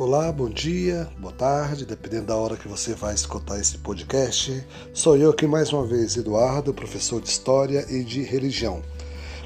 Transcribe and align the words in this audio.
Olá, 0.00 0.32
bom 0.32 0.48
dia, 0.48 1.06
boa 1.18 1.30
tarde, 1.30 1.84
dependendo 1.84 2.28
da 2.28 2.34
hora 2.34 2.56
que 2.56 2.66
você 2.66 2.94
vai 2.94 3.12
escutar 3.12 3.60
esse 3.60 3.76
podcast. 3.76 4.66
Sou 4.94 5.14
eu 5.14 5.28
aqui 5.28 5.46
mais 5.46 5.74
uma 5.74 5.84
vez, 5.84 6.16
Eduardo, 6.16 6.72
professor 6.72 7.20
de 7.20 7.28
História 7.28 7.84
e 7.90 8.02
de 8.02 8.22
Religião. 8.22 8.82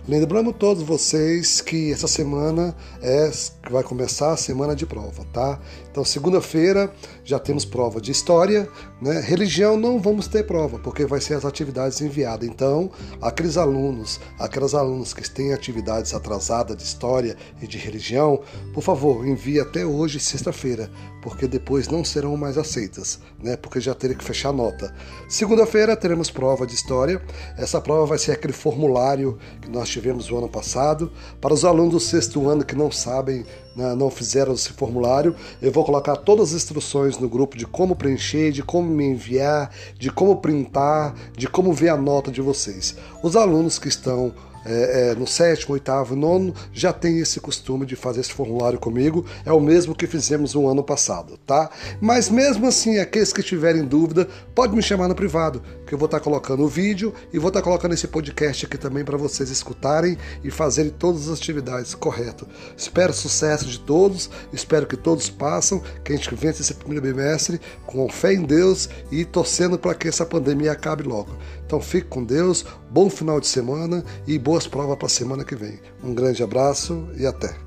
Lembrando 0.06 0.52
todos 0.52 0.82
vocês 0.82 1.62
que 1.62 1.90
essa 1.90 2.06
semana 2.06 2.76
é 3.00 3.30
vai 3.70 3.82
começar 3.82 4.32
a 4.32 4.36
semana 4.36 4.76
de 4.76 4.84
prova, 4.84 5.24
tá? 5.32 5.58
Então, 5.90 6.04
segunda-feira 6.04 6.92
já 7.24 7.38
temos 7.38 7.64
prova 7.64 8.02
de 8.02 8.12
história, 8.12 8.68
né? 9.00 9.20
Religião 9.20 9.78
não 9.78 9.98
vamos 9.98 10.28
ter 10.28 10.44
prova, 10.46 10.78
porque 10.78 11.06
vai 11.06 11.22
ser 11.22 11.34
as 11.34 11.46
atividades 11.46 12.02
enviadas. 12.02 12.46
Então, 12.46 12.90
aqueles 13.22 13.56
alunos, 13.56 14.20
aquelas 14.38 14.74
alunos 14.74 15.14
que 15.14 15.28
têm 15.30 15.54
atividades 15.54 16.12
atrasadas 16.12 16.76
de 16.76 16.82
história 16.82 17.34
e 17.62 17.66
de 17.66 17.78
religião, 17.78 18.42
por 18.74 18.82
favor, 18.82 19.26
envie 19.26 19.58
até 19.58 19.86
hoje, 19.86 20.20
sexta-feira, 20.20 20.90
porque 21.22 21.48
depois 21.48 21.88
não 21.88 22.04
serão 22.04 22.36
mais 22.36 22.58
aceitas, 22.58 23.20
né? 23.42 23.56
Porque 23.56 23.80
já 23.80 23.94
teria 23.94 24.16
que 24.16 24.24
fechar 24.24 24.50
a 24.50 24.52
nota. 24.52 24.94
Segunda-feira 25.28 25.96
teremos 25.96 26.30
prova 26.30 26.66
de 26.66 26.74
história. 26.74 27.22
Essa 27.56 27.80
prova 27.80 28.04
vai 28.04 28.18
ser 28.18 28.32
aquele 28.32 28.52
formulário 28.52 29.38
que 29.62 29.70
nós 29.70 29.93
tivemos 29.94 30.30
o 30.30 30.36
ano 30.36 30.48
passado. 30.48 31.10
Para 31.40 31.54
os 31.54 31.64
alunos 31.64 31.92
do 31.92 32.00
sexto 32.00 32.48
ano 32.48 32.64
que 32.64 32.74
não 32.74 32.90
sabem 32.90 33.46
né, 33.76 33.94
não 33.94 34.10
fizeram 34.10 34.54
esse 34.54 34.72
formulário, 34.72 35.34
eu 35.62 35.72
vou 35.72 35.84
colocar 35.84 36.16
todas 36.16 36.50
as 36.50 36.62
instruções 36.62 37.18
no 37.18 37.28
grupo 37.28 37.56
de 37.56 37.66
como 37.66 37.96
preencher, 37.96 38.52
de 38.52 38.62
como 38.62 38.88
me 38.88 39.04
enviar, 39.04 39.70
de 39.98 40.10
como 40.10 40.36
printar, 40.36 41.14
de 41.36 41.48
como 41.48 41.72
ver 41.72 41.88
a 41.88 41.96
nota 41.96 42.30
de 42.30 42.40
vocês. 42.40 42.96
Os 43.22 43.36
alunos 43.36 43.78
que 43.78 43.88
estão 43.88 44.32
é, 44.64 45.10
é, 45.10 45.14
no 45.14 45.26
sétimo, 45.26 45.74
oitavo, 45.74 46.16
nono, 46.16 46.54
já 46.72 46.92
tem 46.92 47.18
esse 47.18 47.40
costume 47.40 47.86
de 47.86 47.96
fazer 47.96 48.20
esse 48.20 48.32
formulário 48.32 48.78
comigo. 48.78 49.24
É 49.44 49.52
o 49.52 49.60
mesmo 49.60 49.94
que 49.94 50.06
fizemos 50.06 50.54
no 50.54 50.68
ano 50.68 50.82
passado, 50.82 51.38
tá? 51.46 51.70
Mas 52.00 52.28
mesmo 52.28 52.66
assim, 52.66 52.98
aqueles 52.98 53.32
que 53.32 53.42
tiverem 53.42 53.84
dúvida, 53.84 54.28
pode 54.54 54.74
me 54.74 54.82
chamar 54.82 55.08
no 55.08 55.14
privado, 55.14 55.62
que 55.86 55.94
eu 55.94 55.98
vou 55.98 56.06
estar 56.06 56.20
colocando 56.20 56.62
o 56.62 56.68
vídeo 56.68 57.12
e 57.32 57.38
vou 57.38 57.48
estar 57.48 57.62
colocando 57.62 57.94
esse 57.94 58.08
podcast 58.08 58.66
aqui 58.66 58.78
também 58.78 59.04
para 59.04 59.16
vocês 59.16 59.50
escutarem 59.50 60.16
e 60.42 60.50
fazerem 60.50 60.90
todas 60.90 61.28
as 61.28 61.38
atividades 61.38 61.94
correto. 61.94 62.46
Espero 62.76 63.12
sucesso 63.12 63.66
de 63.66 63.78
todos, 63.80 64.30
espero 64.52 64.86
que 64.86 64.96
todos 64.96 65.28
passem, 65.28 65.82
que 66.02 66.12
a 66.12 66.16
gente 66.16 66.34
vença 66.34 66.62
esse 66.62 66.74
primeiro 66.74 67.04
bimestre 67.04 67.60
com 67.86 68.08
fé 68.08 68.32
em 68.32 68.42
Deus 68.42 68.88
e 69.10 69.24
torcendo 69.24 69.78
para 69.78 69.94
que 69.94 70.08
essa 70.08 70.24
pandemia 70.24 70.72
acabe 70.72 71.02
logo. 71.02 71.36
Então 71.66 71.80
fique 71.80 72.08
com 72.08 72.22
Deus, 72.22 72.64
bom 72.94 73.10
final 73.10 73.40
de 73.40 73.48
semana 73.48 74.04
e 74.24 74.38
boas 74.38 74.68
provas 74.68 74.96
para 74.96 75.06
a 75.06 75.10
semana 75.10 75.44
que 75.44 75.56
vem. 75.56 75.80
Um 76.00 76.14
grande 76.14 76.44
abraço 76.44 77.08
e 77.16 77.26
até. 77.26 77.63